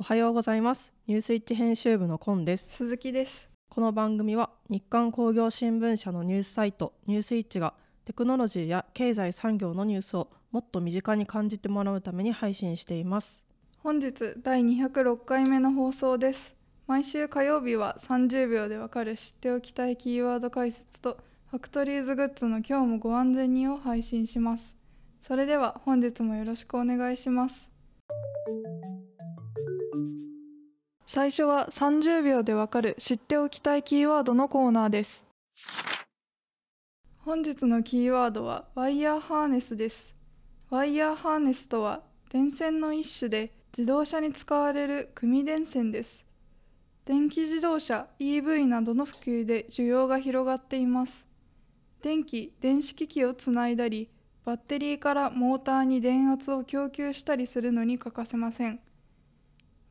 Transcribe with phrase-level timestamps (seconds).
[0.00, 0.92] おはようございます。
[1.08, 2.76] ニュースイッチ編集部のコンです。
[2.76, 3.50] 鈴木です。
[3.68, 7.74] この番組は日刊工業新聞社のニュースサイトニュースイッチが
[8.04, 13.44] テクノロジーや経済産業のニュースをもっと身近に感じてもらうために配信しています。
[13.78, 16.54] 本日第206回目の放送です。
[16.86, 21.18] 毎週火曜日は30秒でわかる知っておきたいキーワード解説と
[21.50, 24.76] ファクトリーズグッズの今日もご安全にを配信します。
[25.22, 27.68] それでは本日もよろしくお願いします
[31.10, 35.24] 最初は30秒でわかる知っておきたいキーワードのコーナーです。
[37.20, 40.14] 本日のキーワードはワイヤーハーネスです。
[40.68, 46.26] ワイヤーハーネスとは電線の一種で自動車に使われる組電線です。
[47.06, 51.24] 電気自動車 EV などの普及で需要が広がっています。
[52.02, 54.10] 電気電子機器をつないだり
[54.44, 58.80] バッテリーからモーターに電圧を供給したりするのに欠かせません。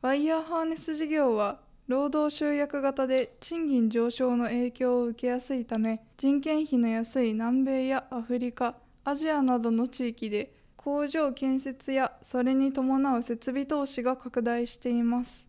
[0.08, 15.45] ワイヤーハーネス事業は労働集約型で賃金上昇の影響を受けやすいため人件費の安い南米やアフリカアジアなどの地域で工場建設やそれに伴う設備投資が拡大しています。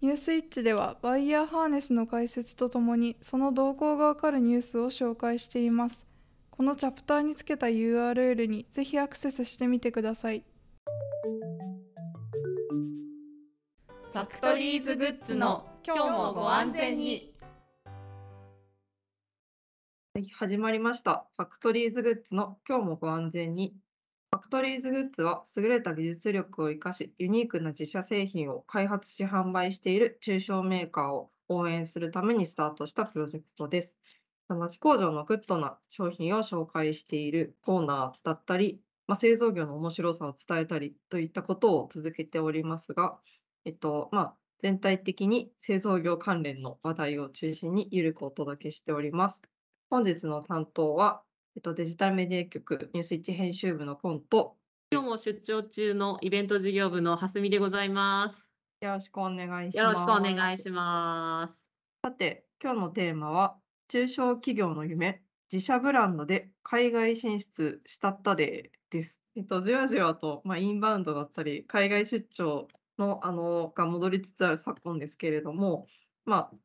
[0.00, 6.06] ニュースイッチではワイヤーハーネスの解説とともにその動向がわかるニュースを紹介しています。
[6.52, 10.44] このチャプターにつけた URL にぜひアクセスしてみてください。
[14.16, 17.34] ファクトリーズグッズの今日もご安全に
[20.32, 21.26] 始まりました。
[21.36, 23.74] ファクトリーズグッズの今日もご安全に。
[24.30, 34.00] ファクトリーズグッズは優れた技術力を生かし、ユニークな自社製品を開発し販売している中小メーカーを応援するためにスタートしたプロジェクトです。
[34.48, 43.18] 町工場のグッドな商品を紹介しているコーナーだったり、まあ、製造業の面白さを伝えたりといったことを続けておりますが、
[43.66, 49.42] えっと、まあ、全体的に製造業関連の話題を中心にゆるくお届けしております。
[49.90, 51.22] 本日の担当は、
[51.56, 54.56] えっと、デジタルメディア局ニュースイッチ編集部のコンと、
[54.92, 58.36] 今日も出張中のイベント事業部の蓮見でございま
[58.80, 59.78] すよろしくお願いします。
[59.78, 63.56] よろしくお願いしますさて、今日のテーマは、
[63.88, 69.20] 中小企業の夢、自社ブランドで海外進出したったでです。
[69.34, 75.86] えっと、じわじわと、まあ、インバウンドだったり、海外出張の、あの、が戻りつつある昨今ですけれども、
[76.24, 76.58] まあ、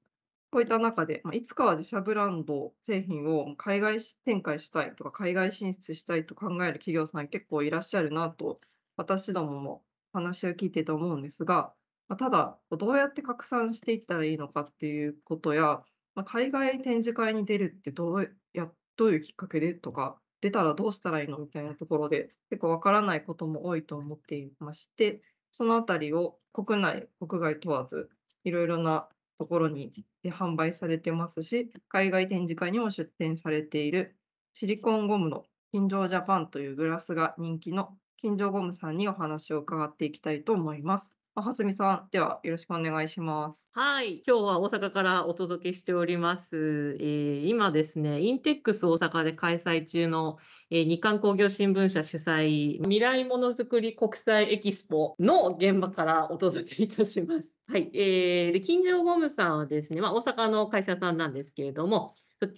[0.52, 8.60] こういった中で、まあ、いつかは自社ブランド製品を海外展開したいとか、海外進出したいと考える企業さん結構いらっしゃるなと、
[8.98, 11.74] 私どもも話を聞いてて思うんですが、
[12.10, 15.84] まあ、ただ、どうやって拡散していったらいいのかっていうことや、
[16.16, 28.10] まあ、海外展示会に出るってどうやどういうきっかけでとか、出たらどうしたらいいのみたいなところで、結構わからないことも多いと思っていまして、そのあたりを国内、国外問わず、
[28.44, 34.18] いろいろなところに販売されてますし、海外展示会にも出展されている
[34.54, 41.14] シリコンゴムの金城ジャパンというグラスが人気の金城ゴムさんにお話を伺っていきたいと思います。
[41.34, 43.70] あはつみさん、ではよろしくお願いします。
[43.72, 44.22] はい。
[44.28, 57.46] 今日は大阪からお届けしております、えー今ですねインテックス大阪で開催中の、えー日刊工業新聞社主催未来ものづくり国際エキスポの現場からお届けいたします。
[57.70, 62.14] はい、えーで金城ゴムさんはですね、まあ、大阪の会社さんなんですけれども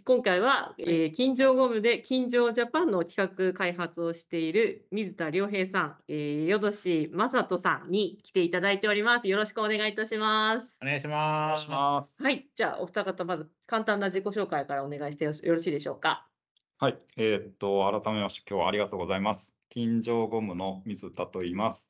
[0.05, 9.27] 今回は、えー、金城ゴムで金城ジャパンの企画開発をしている水田良平さん、えー、よどし正人さんに来ていただいております。
[9.27, 10.67] よろしくお願いいたします。
[10.81, 11.69] お願いします。
[11.69, 12.23] ます。
[12.23, 16.27] はい、じゃあお二方まず簡単な自己紹介からお願いしてよろしいでしょうか？
[16.77, 19.57] はい、えーっと、改めまして、今日はありがとうございます。
[19.69, 21.89] 金城ゴムの水田と言います。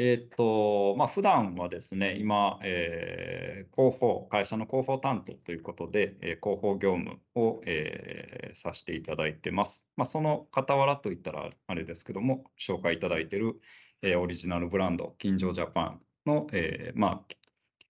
[0.00, 9.86] えーっと、まあ、普段はですね、今、えー広報、会社の広報担当ということで、えー広報業務を、えーさせていただいてます。
[9.96, 13.60] まあ、その傍らといったらあれですけども、紹介いただいている、
[14.02, 17.34] えーオリジナルブランド、金城ジャパンの、えーまあ、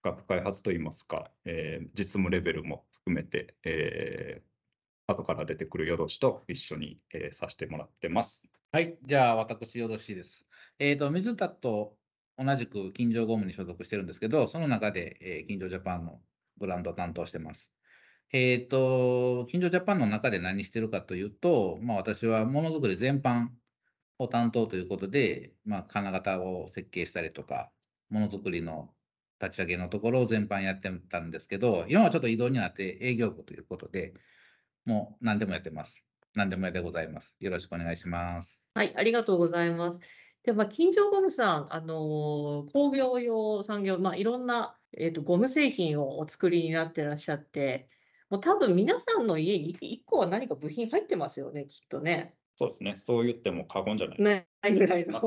[0.01, 4.49] 企画開発といいますか、えー実務レベルも含めて、えー
[5.13, 8.41] 後から出てくるよろしと一緒に、えーさせてもらってます。
[8.71, 10.47] はい、じゃあ私よろしいです。
[10.77, 11.98] えっ、と、水田と
[12.39, 16.21] 同じく金城ゴムに所属してるんですけど、その中で、えー、金城ジャパンの
[16.57, 17.73] ブランドを担当してます。
[18.31, 23.49] えっ、と、金城ジャパンの中で何してるかというと、まあ私はものづくり全般
[24.19, 27.71] を担当ということで、まあ金型を設計したりとか、
[28.09, 28.89] ものづくりの
[29.41, 34.13] 立ち上げのところを全般やってたんですけど、今はちょっと移動になって営業部ということで、
[34.85, 36.05] もう何でもやってます。
[36.35, 37.35] 何でもやでございます。
[37.39, 38.65] よろしくお願いします。
[38.73, 39.99] はい、ありがとうございます。
[40.43, 47.89] で、まあ、金城ゴムさん、あのー工業用、産業、まあ、いろんな、えーと、ゴム製品をお作りになってらっしゃって、
[48.29, 52.35] もう多分皆さんの家に1個は何か部品入ってますよね、きっとね。
[52.55, 52.93] そうですね。
[52.97, 54.21] そう言っても過言じゃない。
[54.21, 55.21] ないぐらいの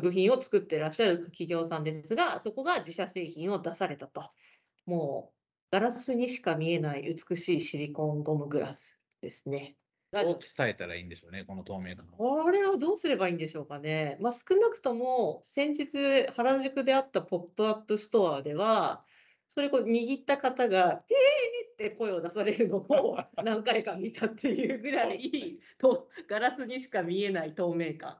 [0.00, 4.30] 部品を作ってらっしゃる企業さんですが、そこが自社製品を出されたと。
[4.86, 5.38] もう、
[5.70, 9.77] ガラスにしか見えない美しいシリコンゴムグラスですね。
[10.12, 12.06] 伝えたらいいんでしょうね、この透明感。
[12.06, 14.16] これをどうすればいいんでしょうかね。
[14.20, 19.04] まあ、少なくとも先日原宿であったポップアップストアでは、
[19.48, 28.18] それこう握った方が、えーって声を出されるのを 何回か見たっていうぐらい、とガラスにしか見えない透明感。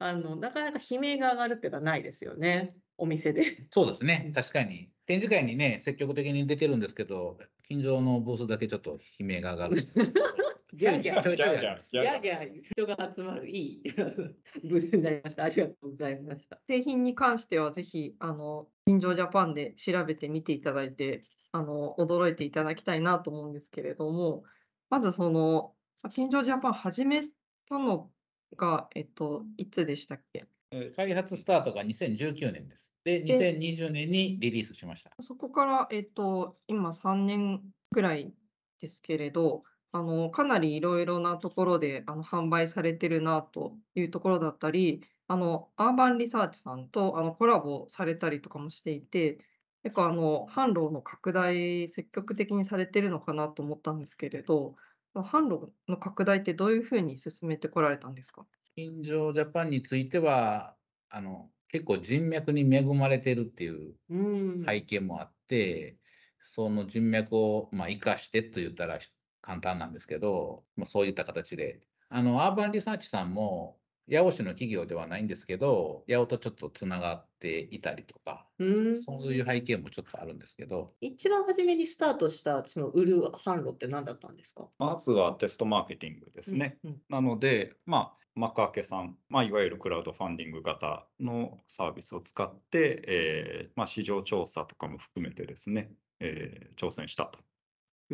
[0.00, 3.66] あの、なかなか悲鳴が上がるっていうのはないですよね、お店で。
[3.70, 4.92] そうですね、確かに。
[5.06, 9.82] 展示会にね、積極的に出てるんですけど、近所のブースだけちょっと悲鳴が上がる。
[10.72, 15.44] ギャーギャーギャーギャーギャーギャー人が集まるいいブースになりました。
[15.44, 16.60] ありがとうございました。
[16.68, 24.44] 製品に関してはぜひ、あの、金城ジャパンで調べてみていただいて、あの、驚いていただきたいなと思うんですけれども、
[24.90, 25.74] まずその、
[26.14, 27.28] 金城ジャパン始め
[27.66, 28.10] たの
[28.56, 30.46] が、えっと、いつでしたっけ？
[30.70, 32.92] えー開発スタートが2019年です。
[33.08, 35.10] で、で2020年にリリースしました。
[35.20, 38.34] そこから、えっと、今3年ぐらい
[38.80, 49.38] ですけれど、あの、かなりいろいろなところで、あの、販売されてるなというところだったり、あの、アーバンリサーチさんと、あの、コラボされたりとかもしていて、
[49.82, 54.76] 結構、あの、販路の拡大、積極的にされてるのかなと思ったんですけれど、
[55.14, 58.46] 販路の拡大ってどういうふうに進めてこられたんですか？
[58.76, 60.78] 近所ジャパンについては、
[61.10, 64.64] あの、結構人脈に恵まれてるっていううん。
[64.64, 65.98] 背景もあって、
[66.42, 68.98] その人脈を、まあ、生かしてと言ったら
[69.42, 73.78] 簡単なんですけど、まあ、そういった形で、あの、アーバンリサーチさんも、
[74.10, 79.02] 八尾市の企業ではないんですけど、八尾とちょっとつながっていたりとか、うん。
[79.02, 84.70] そういう背景もちょっとあるんですけど、一番初めにスタートしたその売る販路って何だったんですか？
[84.78, 86.78] まずはテストマーケティングですね。
[86.84, 87.02] うんうん。
[87.10, 95.90] なので、まあ、幕開けさん、まあ、いわゆるクラウドファンディング型のサービスを使って、えーまあ、市場調査とかも含めてですね、
[96.20, 97.40] えー挑戦したと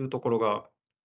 [0.01, 0.65] いうところが、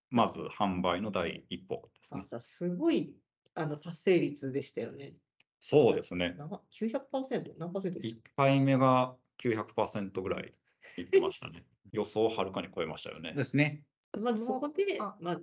[0.10, 3.14] まず販売の第一歩ですねすごい
[3.54, 5.14] あの達成率でしたよね。
[5.60, 6.36] そうですね。
[6.38, 6.48] な
[6.80, 7.54] 900%?
[7.58, 9.14] 何パーセントでし1回目が
[9.44, 10.54] 900%ぐらい
[10.98, 11.66] いってましたね。
[11.92, 13.34] 予想をはるかに超えましたよね。
[13.34, 13.84] ですね。
[14.12, 15.40] たまずそこであ、まあ、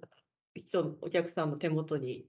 [0.55, 2.27] 人、お客さんの手元に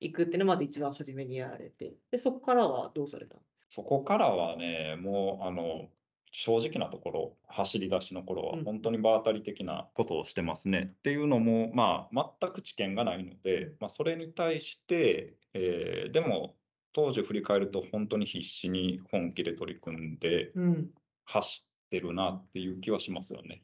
[0.00, 5.88] 行くっていうのはまず一番初めにやられて、で、そこからはどうされたんですそこからはね、もう、あの、
[6.30, 10.88] 正直なところ、走り出しの頃はうん本当に場当たり的なことをしてますね。
[10.92, 16.54] っていうのも、まあ、全く知見がないので、まあ、それに対して、えーでも、
[16.92, 20.90] 当時振り返ると本当に必死に本気で取り組んでうん。
[21.24, 23.62] 走ってるなっていう気はしますよね。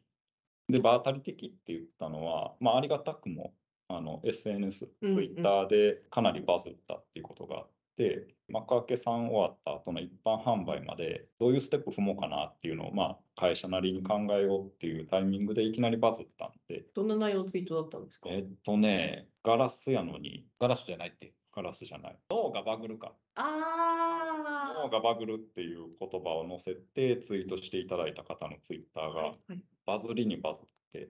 [0.68, 3.54] で、場当たり的って言ったのは、まあ、ありがたくも、
[3.88, 18.28] あの、SNS、うんうん Twitter でかなりバズったっていうことがあって、幕開けさん終わった後の一般販売までどういうステップ踏もうかなっていうのを、まあ、会社なりに考えようっていうタイミングでいきなりバズったんで、どんな内容のツイートだったんですか？
[18.30, 21.32] えっとね、ガラスやのにガラスじゃないって。
[21.54, 22.16] ガラスじゃない。
[22.30, 23.12] 脳がバグるか。
[23.36, 31.08] あ脳がバグるっていう言葉を載せてツイートしていただいた方のツイッターがはいバズりにバズって、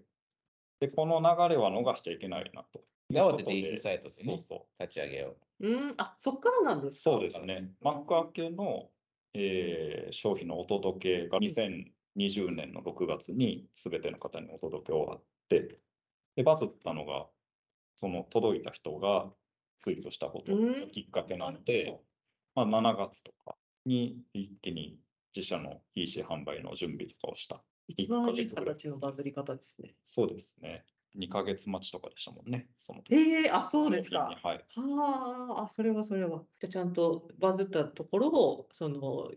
[0.80, 2.82] で、この流れは逃しちゃいけないなと。
[3.12, 4.82] 慌てて EC サイトでねそうそう。
[4.82, 7.10] 立ち上げようん、あ、そっからなんですか？
[7.12, 7.70] そうですね。
[7.80, 8.90] 幕開けの、
[9.34, 15.78] えー商品のお届けが2020年の6月に全ての方にお届け終わって、
[16.36, 17.26] で、バズったのが、
[17.96, 19.32] その届いた人が
[19.78, 22.00] ツイートしたことうんがきっかけなので、
[22.54, 24.98] まあ、7月とかに一気に
[25.34, 27.62] 自社の EC 販売の準備とかをした。
[27.88, 29.94] 一番いい形のバズり方ですね。
[30.04, 30.84] そうですね。
[31.14, 33.14] 2ヶ月待ちとかでしたもんね、その時。
[33.14, 34.40] ええあ、そうですか。
[34.42, 34.64] はい。
[34.74, 36.44] はあ、あ、それはそれは。
[36.58, 39.30] じゃあちゃんとバズったところを、その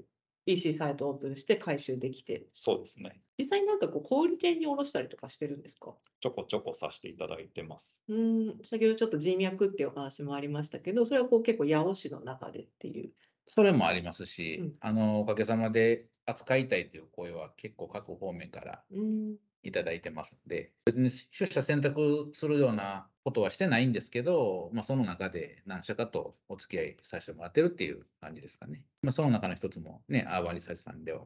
[0.46, 3.22] EC サイトオープンして回収できて、そうですね。
[3.38, 5.96] 実際になんかこう小売店に卸したりとかしてるんですか？
[6.20, 8.04] ちょこちょこさせていただいてます。
[8.08, 13.10] うーん、先ほどちょっと人脈っていうお話もありましたけど、それはこう結構八尾市の中でっていう。
[13.10, 13.14] う。
[13.46, 18.84] それもありますし、うんあの、おかげさまで扱いたいという声は結構各方面から
[19.64, 28.84] いただいてますんで、別に出社選択するようなことはしてないんですけど、まあ、その中で何社かとお付き合いさせてもらってるっていう感じですかね。
[29.02, 31.24] まあ、その中の一つもね、アーバンリサーチさんでは、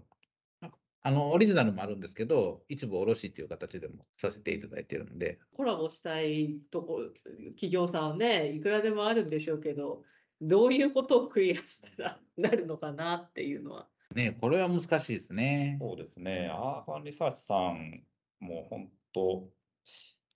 [0.62, 7.02] ああの、オリジナルもあるんですけど、一部卸っていう形でもさせていただいてるので、コラボしたいとこ、
[7.56, 10.04] 企業さんはね、いくらでもあるんでしょうけど、
[10.42, 13.88] どういうことをクリアしたらなるのかなっていうのは。
[14.16, 15.78] ね、これは難しいですね。
[15.80, 16.50] そうですね。
[16.52, 18.04] アーバンリサーチさん
[18.40, 19.50] も本当、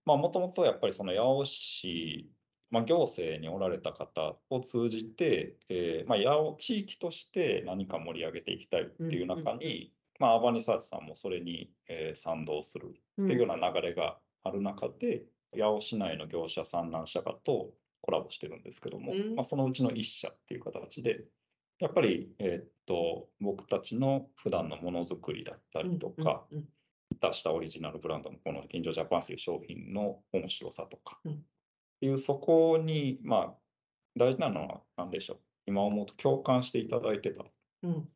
[0.06, 2.32] まあもともとやっぱりその八尾市、
[2.72, 15.26] まあ、行政におられた方を通じて、えーまあ、八尾地域として何か盛り上げていきたいっていう中うんうんに、まあアーバンリサーチさんもそれに、えー賛同するっていうような流れがある中で、
[15.58, 21.26] 八尾市内の業者産卵者がとコラボしてるんですけども、うんまあ、そのうちの一社っていう形で、
[21.80, 26.66] やっぱり、えーっと僕たちの普段のものづくりだったりとか、うんうん
[27.22, 31.32] 出したオリジナルブランドのこの近所ジャパンという商品の面白さとか、うん。
[31.34, 31.36] っ
[32.02, 33.54] ていうそこに、まあ、
[34.18, 35.38] 大事なのは何でしょう。
[35.68, 37.46] 今思うと共感していただいてた。
[37.84, 38.10] うん。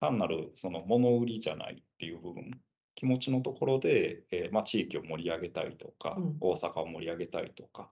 [0.00, 2.50] 単なるその物売りじゃないっていう部分、
[2.94, 6.36] 気持ちのところで、えーまあ、地域を盛り上げたいとか、うん。
[6.40, 7.88] 大阪を盛り上げたいとか、っ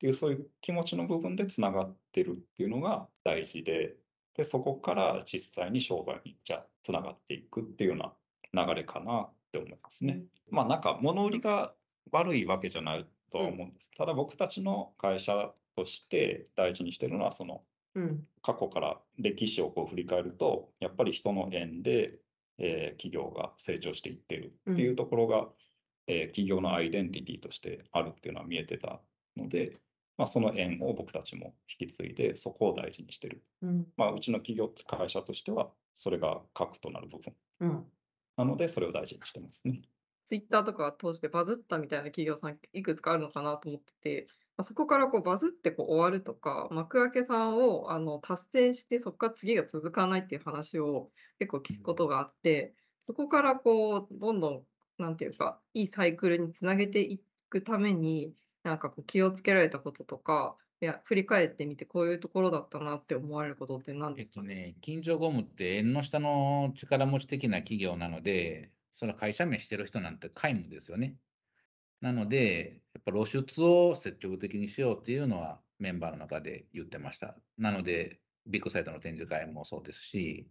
[0.00, 3.96] ていうそういう気持ちの部分でつながってるっていうのが大事で、
[4.38, 8.12] でそこから実際に商売にじゃあつながっていくっていうよ
[8.52, 10.22] うな流れかなって思いますね。
[10.48, 11.74] まあなんか物売りが
[12.12, 13.90] 悪いわけじゃないとは思うんです。
[13.96, 17.64] ただ僕たちの会社として大事にしてるのはその
[17.94, 22.20] うん過去から歴史をこう振り返ると、やっぱり人の縁で、
[22.58, 25.48] えー企業が成長していってるっていうところが、
[26.06, 29.00] えー企業のアイデンティティとしてあるっていうのは見えてた
[29.36, 29.78] ので、
[30.18, 33.42] まあ、その縁を僕たちも引き継いで、そこを大事にしてる。
[33.62, 37.86] うんまあ、うちの企業、会社としては、それが核となる部分うん
[38.36, 39.82] なので、それを大事にしてますね。
[40.26, 44.26] ツイッターとか通してバズったみたいな企業さんいくつかあるのかなと思ってて、
[44.58, 52.74] まあ、そこからこうバズってこう終わるとか、幕開けさんをあの達成してそこから次が続かないっていう話を結構聞くことがあって、
[53.06, 54.62] そこからこうどんどん
[54.98, 58.32] なんていうかいいサイクルにつなげていくために
[58.64, 64.42] なんかこう気をつけられたこととか、いや振り返ってみてこういうところだったなって思われることって何えっですかね？
[64.42, 71.16] とね、金城ゴムって縁の下の力持ち的な企業なので、その会社名してる人なんて皆無ですよね。
[72.00, 77.36] なので、やっぱ露出を積極的にしようっていうのはメンバーの中で言ってました。
[77.56, 80.48] なので、ビッグサイトの展示会もそうですし、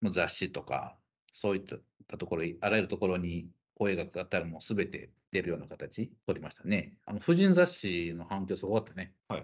[0.00, 0.96] もう雑誌とか、
[1.32, 1.62] そういっ
[2.06, 6.98] たところ、あらゆるところに声がかかったらもうすべて出るような形取りましたね。
[7.06, 9.16] あの、婦人雑誌の反響すごかったね。
[9.28, 9.40] はい。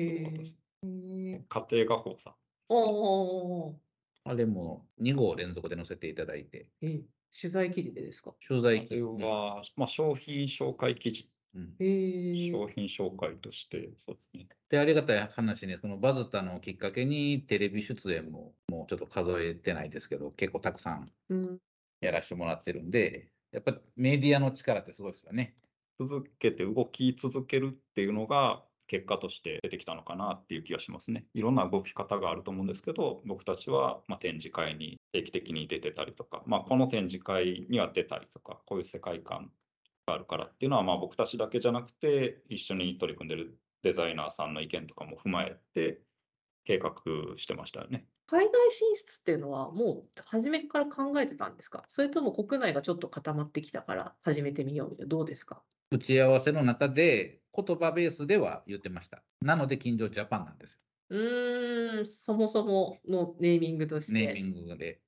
[0.00, 0.58] へそういうことです。
[0.82, 2.34] へー家庭画報さん。
[2.68, 3.76] おー
[4.24, 8.34] あれも2号連続で載せていただいて、えー取材記事でですか？
[8.48, 14.48] 取材あれは、まあ、商品紹介記事、うん商品紹介として、そうですね。
[14.68, 21.60] で、ありがたい話ね、そのバズったのをきっかけにテレビ出演ももうちょっと数えてないですけど、結構たくさんうん
[22.00, 25.56] やらせてもらってるんで、やっぱメディアの力ってすごいですよね。
[25.98, 31.26] 続けて動き続けるっていうのが結果として出てきたのかなっていう気がしますね。
[31.34, 39.52] いろんな動き方があると思うんですけど、僕たちはまあ展示会に定期的に出てたりとか、まあ、この展示会には出たりとか、こういう世界観
[40.06, 46.00] があるからっていうのはまあ僕たちだけじゃなくて、一緒に取り組んでるデザイナーさんの意見とかも踏まえて
[46.64, 46.94] 計画
[47.36, 48.06] してましたよね。
[48.30, 51.84] 海外進出っていうのはもう初めから考えてたんですか？
[51.88, 55.62] それとも国内がちょっと固まってきたから始めてみようみたいなどうですか？
[55.90, 59.24] 打ち合わせの中で言葉ベースでは言ってました。
[59.40, 60.78] なので、近所ジャパンなんですよ。
[61.08, 65.00] うーんそもそものネーミングとしてネーミングで。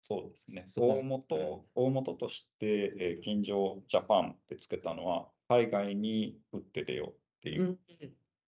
[0.00, 0.64] そうですね。
[0.78, 7.64] 大元、大元として、えー、近所ジャパンってつけたのは、海外に打って出ようっていうう。
[7.66, 7.78] ん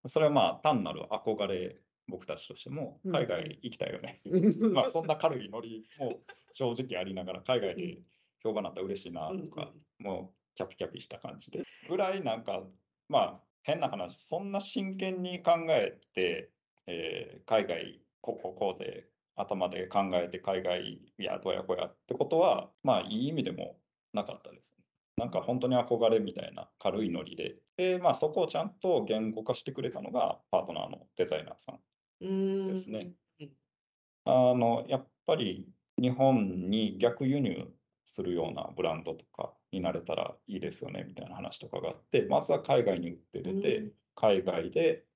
[0.06, 1.76] それはまあ単なる憧れ、
[2.08, 4.20] 僕たちとしても、うん海外行きたいよね。
[4.24, 4.38] う
[4.70, 6.20] んまあそんな軽いノリも
[6.52, 7.98] 正直ありながら、海外で
[8.42, 11.64] 評判になったら嬉しいなとか、もうキャピキャピした感じで。
[11.88, 12.66] ぐらいなんか、
[13.08, 16.50] まあ変な話、そんな真剣に考えて、
[16.86, 23.78] えー海外、こうこうこうで頭で考えて海外いやどうやこうやってことは、まあいい意味でも
[24.12, 24.84] なかったですね。
[25.18, 27.56] なんか本当に憧れみたいな軽いノリで。
[27.76, 31.80] で、まあそこをちゃんと言語化してくれたのがパートナーのデザイナーさん。
[32.20, 33.14] ですね。
[34.24, 35.66] あの、やっぱり
[36.00, 37.72] 日本に逆輸入
[38.04, 43.92] するようなブランドとかになれたらいいですよねみたいな話とかがあって、まずは海外に売って出て、うん。
[44.14, 45.06] 海外で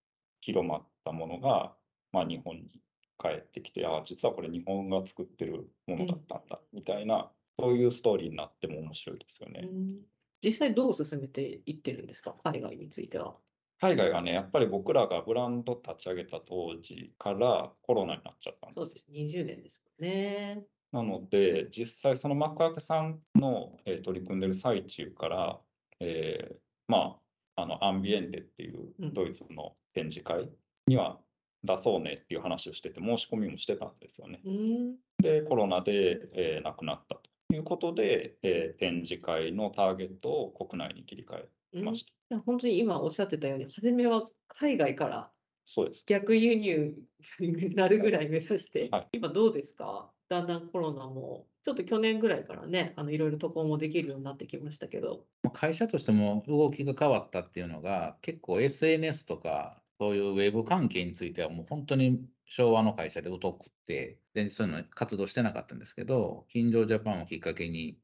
[0.41, 1.77] 広まったものが、
[2.13, 2.83] まあ、日本に
[3.19, 9.61] 帰ってきて、ああ、実はこれ日本が作ってるものだったんだみたいな、そういうストーリーになっても面白いですよね。
[9.63, 10.01] うん。
[10.43, 12.37] 実際どう進めていってるんですか？
[12.45, 13.37] 海外については。
[13.83, 19.07] 海外はね、やっぱり僕らがブランド立ち上げた当時からコロナになっちゃったんですそうです。
[19.11, 20.63] 20年ですもんね。
[20.93, 25.61] なので、実際その幕開けさんの、えー取り組んでる最中から、
[25.99, 27.19] えーま
[27.57, 30.49] あ、あのアンビエンテっていううんドイツの展示会
[30.87, 31.19] には
[31.65, 34.41] 出そうねっていう話をしてて、申し込みもしてたんですよね。
[34.45, 34.97] うん。
[35.21, 37.23] で、コロナで、えー亡くなったと
[37.53, 41.49] いうことで、えー展示会のターゲットを国内に切り替え
[41.81, 42.11] ました。
[42.11, 45.31] いや本当に今おっしゃってたように、初めは海外から
[45.65, 46.05] そうです。
[46.07, 46.95] 逆輸入
[47.39, 49.09] になるぐらい目指して、はい。
[49.13, 50.11] 今どうですか？
[50.29, 67.99] だんだんコロナも、ちょっと去年ぐらいからね、あのいろいろ渡航もできるようになってきましたけど、会社としても動きが変わったっていうのが、結構 SNS とか、そういうウェブ関係についてはもう本当に昭和の会社で疎くって、全然そういうの活動してなかったんですけど、金城ジャパンをきっかけに、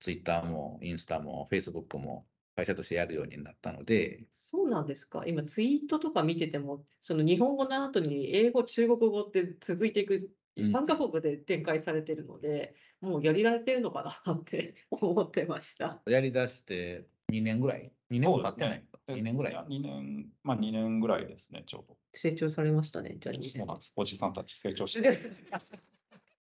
[0.00, 5.24] Twitter もインスタも Facebook も会社としてやるようになったので、そうなんですか。
[5.26, 10.22] 今ツイートとか見てても、その日本語の後に英語、中国語って続いていく、うん
[10.58, 16.00] 3カ国で展開されてるので、もうやりられてるのかなって 思ってました。
[16.06, 23.40] やりだして2年ぐらい ?2 年も経ってないか？2年ぐらい？2年、まあ2年ぐらいですね、ちょう成長されましたね、じゃあど。
[23.40, 23.92] 2そうなんです。
[23.96, 25.30] おじさんたち成長しでて。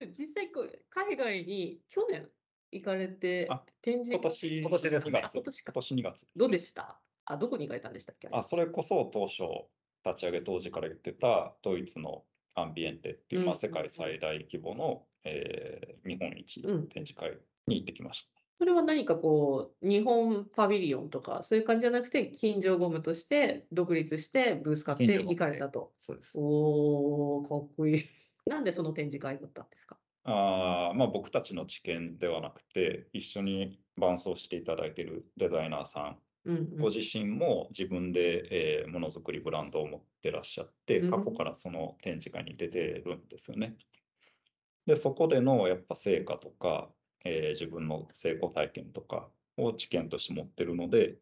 [0.16, 2.30] 実際こう、海外に去年
[2.74, 5.72] 行かれてあ、展示今年、今年ですね2月今年か。
[5.72, 6.26] 今年2月。
[6.36, 7.00] どうでした？
[7.26, 8.28] あ、どこに行かれたんでしたっけ？
[8.30, 9.42] あ、それこそ当初、
[10.04, 13.54] 立ち上げ当時から言ってたドイツのアンビエンテっていう、まあ、うん。
[13.54, 18.28] うん世界最大規模の、えー日本一うん展示会に行ってきました。
[18.58, 25.92] それは何かこう、日本パビリオンとか、そういう感じじゃなくて、金城ゴムとして独立してブース買って行かれたと。
[25.98, 26.38] そうです。
[26.38, 28.04] おー、かっこいい。
[28.46, 29.98] なんでその展示会だったんですか？
[30.24, 36.76] あーまあ、僕たちの知見ではなくて、一緒に伴走していただいているデザイナーさん、うんうん。
[36.78, 41.10] ご自身も自分で、えーものづくりブランドを持ってらっしゃって、うん。
[41.10, 43.76] 過去からその展示会に出てるんですよね。
[44.86, 51.18] で、そこでのやっぱ成果とか、えー自分の成功体験とかを知見として持ってるので、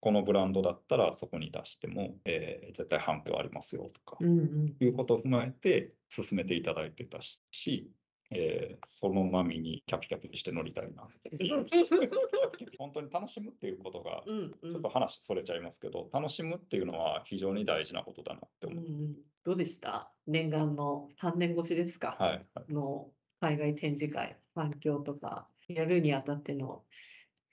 [0.00, 4.76] このブランドだったらそこに出しても、えー絶対反響ありますよとか、うんうん。
[4.80, 7.92] いうことを踏まえて進めていただいてたし、
[8.34, 11.08] えーその波にキャピキャピして乗りたいな。
[12.78, 18.84] 本当に楽しむっていうことが、うんうんちょっと話それちゃいますけど、楽しむっていうのは非常に大事なことだなって思う。
[18.84, 20.12] うんうんどうでした？
[20.28, 22.72] 念願の3年越しですか、はい、はい。
[22.72, 26.84] の海外展示会、反響とか、やるにあたっての。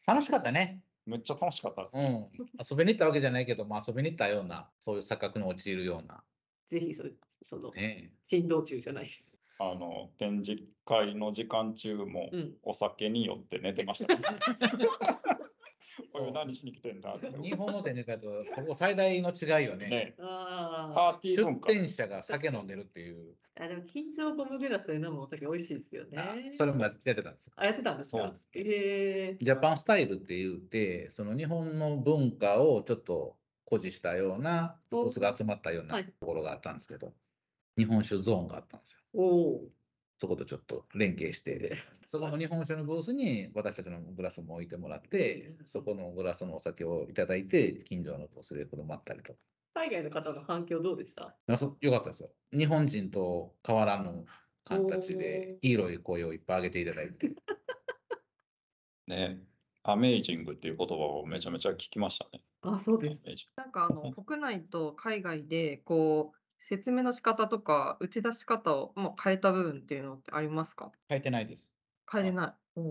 [0.06, 0.84] 楽しかったね。
[1.08, 2.10] めっちゃ楽しかったですうね。
[2.10, 2.30] ん。
[2.70, 6.24] 遊びに行ったわけじゃないけど、まあ遊びに行ったような、そういう錯覚に陥るような。
[6.68, 7.04] ぜひそ
[7.42, 9.26] その、ね振動中じゃないです。
[9.62, 12.54] あの、展示会の時間中もうん。
[12.64, 14.22] お酒によって寝てました、 ね。
[16.14, 17.18] これ何しに来てんだ？
[17.42, 19.86] 日本の展示会と、ここ最大の違いよね。
[19.88, 20.16] うね。
[20.20, 21.68] あパーティー出文化。
[21.68, 23.64] 店者が酒飲んでるっていう、あ。
[23.66, 26.52] あ、でも、金城ゴムグラスで飲むお酒美味しいですよあね。
[26.54, 27.54] それもやってたんですよ。
[27.58, 28.18] あ、やってたんですか？
[28.24, 37.14] そうですええジャパンスタイルって言って、その日本の文化をちょっと誇示したような、ブースが集まったようなはいところがあったんですけど、
[37.80, 39.00] 日本酒ゾーンがあったんですよ。
[39.14, 39.62] おお。
[40.18, 49.40] そことちょっと連携して、そこの日本酒のブースに私たちのグラスも置いてもらって、そこのグラスのお酒をいただいて、近所のブースで振る舞ったりとか。
[49.76, 51.38] 海外の方の反響どうでした？
[51.48, 52.32] あそよかったですよ。
[52.52, 54.26] 日本人と変わらぬ
[54.66, 57.34] 形で、黄色い声をいっぱい上げていただいて。
[59.08, 59.40] ね。
[59.84, 62.44] アメイジングっていう言葉をめちゃめちゃ聞きましたね。
[62.62, 63.18] あ、そうです。
[63.56, 70.92] なんかあの国内と海外でこう説明の仕方とか打ち出し方をもう変えた部分っていうのってありますか？
[71.10, 71.72] 書いてないです。
[72.12, 72.82] 変えれない。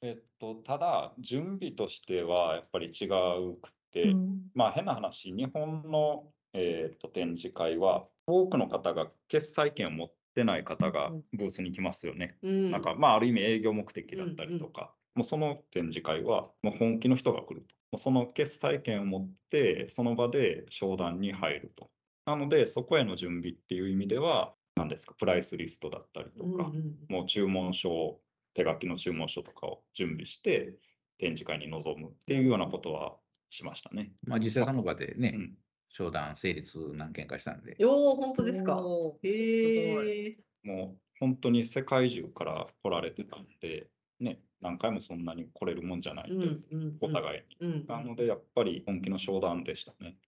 [0.00, 12.36] えっと、ただ、準備としてはやっぱり違うくて、うんまあ変な話、日本の、えー、と展示会は、多くの方が決済権を持ってない方がうんブースに来ますよね。
[12.42, 12.70] うん。
[12.70, 17.74] なんか、まあ、ある意味営業目的だったりとか、もうその展示会はもう本気の人が来ると。
[17.90, 21.90] もうその決済権を持って、その場で商談に入ると。
[22.28, 28.20] なので、そこへの準備っていう意味では、何ですか、プライスリストだったりとか、うんうんもう注文書を、
[28.54, 30.74] 手書きの注文書とかを準備して、
[31.18, 33.16] 展示会に臨むっていうようなことは
[33.50, 34.12] しましたね。
[34.24, 35.58] まあ実際その場でね、うん
[35.90, 37.74] 商談成立何件かしたんで。
[37.78, 38.78] よー、本当ですか？
[39.22, 40.36] へえ。
[40.62, 43.88] もう本当に世界中から来られてたんで、
[44.20, 46.96] ね、何回もそんなに来れるもんじゃないんで、うんうん。
[47.00, 47.56] お互いに。
[47.60, 47.86] うん。
[47.86, 50.18] なので、やっぱり本気の商談でしたね。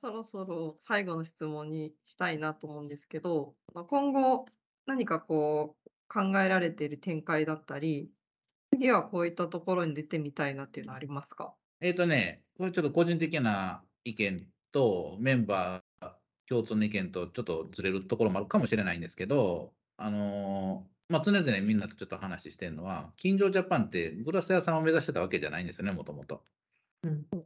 [0.00, 4.46] そろそろ最後の質問にしたいなと思うんですけど、まあ今後
[4.86, 8.10] 何かこう考えられている展開だったり、
[8.72, 11.54] 次はこういったところに出てみたいなっていうのはありますか？
[11.80, 16.10] えっ、とね、これちょっと個人的な意見とメンバー
[16.48, 26.42] 共通の意見とちょっとずれるところもあるかもしれないんですけど、あのーまあ、常々みんなとちょっと話してるのは、金城ジャパンってグラス屋さんを目指してたわけじゃないんですよね、もともと。
[27.04, 27.45] うん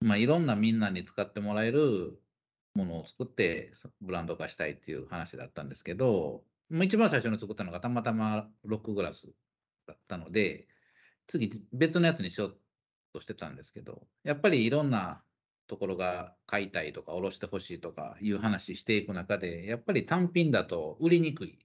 [0.00, 2.20] まあ、いろんなみんなに使ってもらえる
[2.74, 9.28] ものを作ってブランド化したいっていう話だったんですけど、もう一番最初に作ったのがたまたまロックグラス
[9.86, 10.68] だったので、
[11.26, 12.60] 次別のやつにしよう
[13.12, 15.24] としてたんですけど、やっぱりいろんな
[15.66, 21.58] ところが買いたいとか、下ろしてほしいとかいう話していく中で、やっぱり単品だと売りにくい。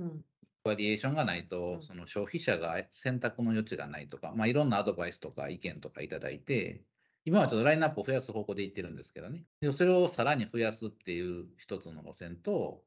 [0.00, 0.24] うん
[0.64, 6.84] バリエーションがないと、うんその消費者が選択の余地がないとか、まあ、いろんなアドバイスとか意見とかいただいて、
[7.24, 9.44] 今はちょっとラインナップを増やす方向でいってるんですけどね。
[9.72, 12.82] それをさらに増やすっていう一つの路線と、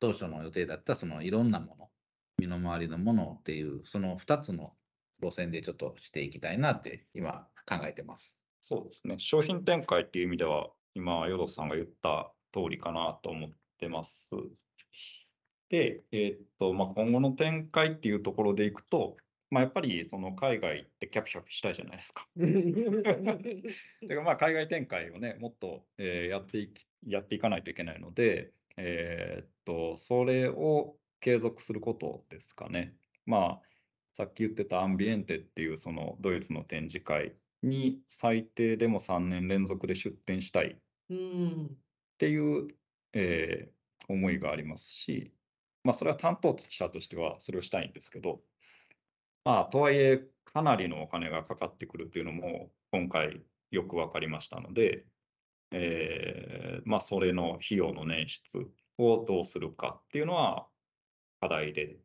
[0.00, 1.90] 当初の予定だったそのいろんなもの、
[2.38, 4.74] 身の回りのものっていう、その2つの
[5.22, 8.42] 路線でちょっとしていきたいなって今考えてます。
[8.60, 9.16] そうですね。
[9.18, 14.30] 商品展開っていう意味では、今、ヨドさんが言った通りかなと思ってます。
[15.68, 19.16] で、えーっと、まあ、今後の展開っていうところでいくと、
[19.54, 22.26] まあ、やっぱりその海外ってキャピキャピしたいじゃないですか。
[22.36, 32.96] てかまあ海外展開をね、もっと、えーやっていき、やっていかないといけないので、えーっと、それを継続することですかね。
[33.26, 33.62] まあ、
[34.12, 40.76] さっき言ってたアンビエンテっていうそのドイツの展示会に最低でも3年連続で出展したいっ
[41.10, 41.78] うん
[42.18, 42.66] ていう、
[43.12, 43.74] えー
[44.06, 45.32] 思いがありますし、
[45.82, 48.42] まあ、それは担当者としてはそれをしたいんですけど、
[49.44, 55.06] まあ、とはいえ、かなりのお金がかかってくるっていうのも、今回よく分かりましたので、
[55.72, 60.68] えーまあ、それの費用の捻出をどうするかっていうのは
[61.40, 61.98] 課題で、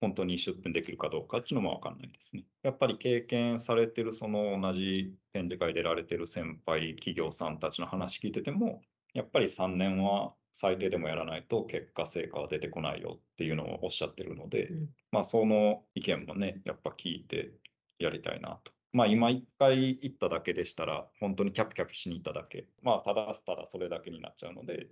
[0.00, 2.46] 本当に出展できるかどうかっていうのも分かんないですね。
[2.62, 8.82] やっぱり経験されてる、その同じ展示会出られてる先輩企業さんたちの話聞いてても、
[9.14, 17.52] やっぱり3年は最低でもやらないと結果成果は出てこないよっていうのをおっしゃってるので、うんまあその意見もね、やっぱ聞いて
[18.00, 18.72] やりたいなと。
[18.92, 22.66] まあ今一回行っただけでしたら、本当にキャピキャピしに行っただけ。
[22.82, 24.88] まあただただそれだけになっちゃうので、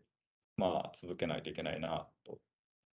[0.57, 2.39] まあ続けないといけないなと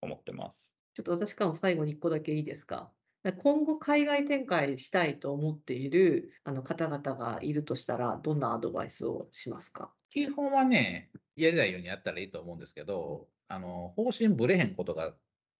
[0.01, 0.75] 思ってます。
[0.95, 2.91] ちょっと私からも最後に1個だけいいですか？
[3.37, 9.93] 今後海外展開したいと思っているあの方々がいるとしたら、どんなアドバイスをしますか？
[10.09, 15.15] 基本はね、やりたいようにやったらいいと思うんですけど、あの、方針ぶれへんことが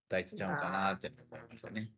[0.09, 1.91] 大事ちゃうかなって思いましたね。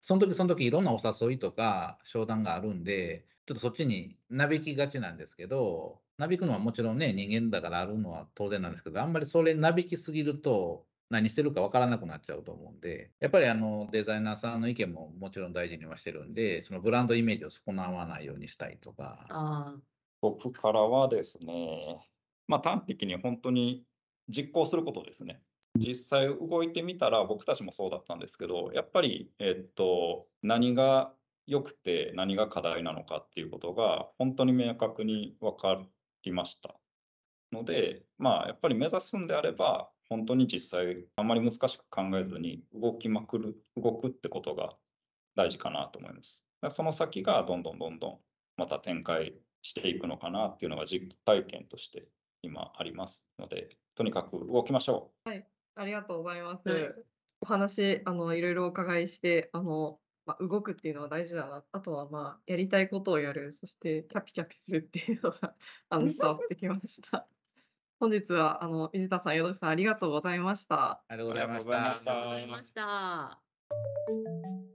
[0.00, 19.76] その時その時いろんなお誘いとか商談があるんで、ちょっとそっちになびきがちなんですけど、なびくのはもちろんね、人間だからあるのは当然なんですけど、あんまりそれなびきすぎると、何してるかわからなくなっちゃうと思うんで、やっぱりあのデザイナーさんの意見ももちろん大事にはしてるんで、そのブランドイメージを損なわないようにしたいとか、あ
[20.20, 22.06] 僕からはですね、
[22.48, 23.84] まあ端的に本当に
[24.28, 25.40] 実行することですね。
[25.76, 31.12] 実際動いてみたら僕たちもそうだったんですけど、やっぱり、えっと、何が
[31.46, 35.80] 良くて何が課題なのかっていうことが本当に明確に分か
[36.24, 36.74] りました。
[37.52, 44.74] ので、まあやっぱり目指すんであれば、本当に実際あんまり難しく考えずに動きまくる、動くってことが
[45.36, 46.44] 大事かなと思います。
[46.70, 48.18] その先がどんどんどんどん
[48.56, 52.08] また展開していくのかなっていうのが実体験として
[52.42, 55.30] 今ありますので、とにかく動きましょう。
[55.74, 56.68] ありがとうございます。
[56.68, 56.94] はい
[57.40, 65.54] お話あのいろいろお伺いしてあの、まあ、動くっていうのは大事だなあとはまあやりたいことをやるそしてキャピキャピするっていうのが
[65.90, 67.26] あの伝わってきました。
[68.00, 71.02] 本日はあの水田さん、淀さんありがとうございました。
[71.08, 72.90] ありがとうございましありがとうございましたた。
[72.90, 74.74] ありがとうございま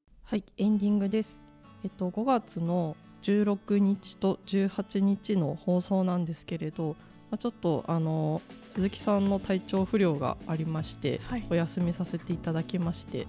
[0.00, 0.18] した。
[0.22, 1.42] はい、エンディングです。
[1.84, 6.94] えっと5月の16日と18日の放送なんですけれど、
[7.30, 8.42] まあ、ちょっとあの
[8.74, 11.46] 鈴木さんの体調不良がありまして、はい。
[11.48, 13.26] お休みさせていただきまして、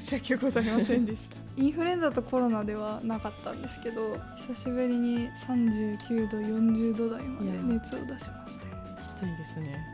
[0.00, 1.36] 申し訳ございませんでした。
[1.56, 8.66] インフルエンザとコロナではなかったんですけど久しぶりに39度40度台まで熱を出しまして。
[8.66, 9.84] きついですね。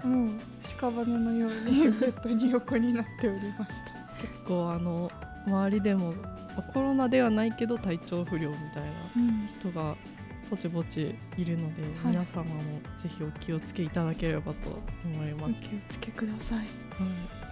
[0.04, 3.92] もう屍のようにベッドに横になっておりました。
[4.22, 5.10] 結構あの
[5.46, 9.46] 周りでも、まあコロナではないけど体調不良みたいなうん。
[9.46, 9.96] 人が
[10.50, 11.92] ぼちぼちいるので、はい。
[12.12, 12.62] 皆様も
[13.02, 15.50] ぜひお気をつけいただければと思います。
[15.50, 16.58] お気をつけください。
[16.58, 16.62] は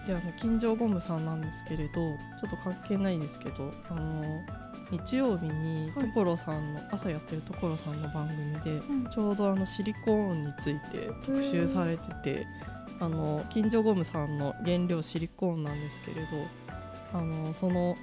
[0.05, 4.43] い、であの金城ゴムさんなんですけれどちょっと関係ないですけどあの
[4.91, 6.13] 日曜日にはい。
[6.13, 9.11] 所さんの、朝やってる所さんの番組でうん。
[9.11, 12.47] ちょうどあのシリコーンについて特集されてて
[13.01, 16.47] あの金城ゴムさんの原料シリコーンなんですけれど
[17.15, 17.97] あのその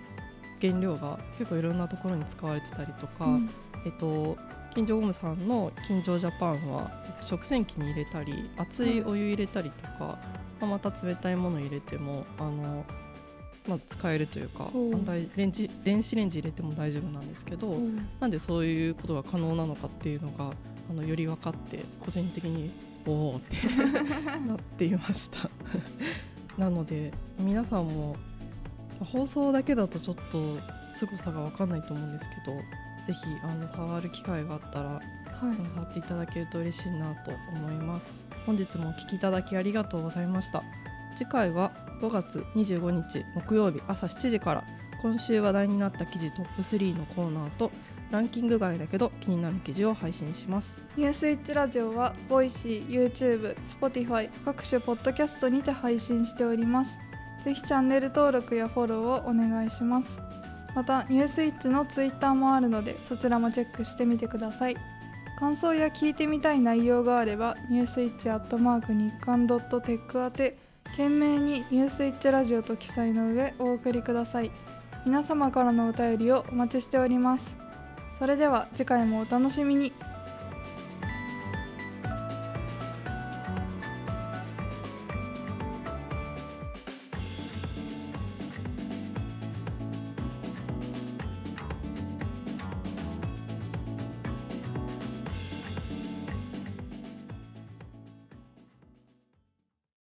[0.61, 3.49] 原料が結構いろんなところに使われてたりとか、うん。
[3.83, 4.37] えっと、
[4.73, 10.19] 金城ゴムさんの金城ジャパンは食洗機に入れたり熱いお湯入れたりとか、
[10.59, 12.85] まあまた冷たいもの入れてもあの、
[13.67, 14.93] まあ、使えるというかほう。
[14.93, 18.07] あんレンジ電子レンジ入れても大丈夫なんですけど、うん。
[18.19, 20.53] なんでそういうことが可能なのかっていうのが
[20.89, 22.71] あのより分かって個人的に
[23.07, 23.57] おおって
[24.47, 25.49] なっていました。
[26.57, 28.15] なので皆さんも
[29.05, 30.59] 放送だけだとちょっと
[30.89, 32.57] 凄さが分かんないと思うんですけど
[33.05, 35.01] ぜひあの触る機会があったら
[35.41, 35.55] はい。
[35.73, 38.21] 触っていただけると嬉しいなと思います。
[38.45, 40.63] 本日もお聞きいただきありがとうございました。
[41.15, 44.63] 次回は5月25日木曜日朝7時から
[45.01, 47.71] 今週話題になった記事トップ3のコーナーと
[48.11, 50.85] ランキング外だけど気になる記事を配信します。
[50.95, 56.99] ニュースイッチラジオは Voicy、YouTube、Spotify 各種ポッドキャストにて配信しております
[57.43, 60.19] ぜひチャンネル登録やフォローをお願いします。
[60.75, 64.77] またニュースイッチのツイッターもあるのでそちらもチェックしてみてください。
[65.39, 70.57] 感想や聞いてみたい内容があればニュースイッチアットマーク日刊ドットテック宛て
[70.91, 74.51] 件名にニュースイッチラジオと記載の上お送りください。
[75.05, 77.57] 皆様からのお便りをお待ちしております。
[78.19, 79.93] それでは次回もお楽しみに。